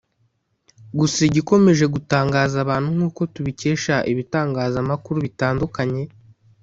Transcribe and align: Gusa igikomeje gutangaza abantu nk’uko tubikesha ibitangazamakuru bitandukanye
Gusa 0.99 1.19
igikomeje 1.29 1.85
gutangaza 1.95 2.55
abantu 2.65 2.89
nk’uko 2.95 3.21
tubikesha 3.33 3.95
ibitangazamakuru 4.11 5.17
bitandukanye 5.25 6.03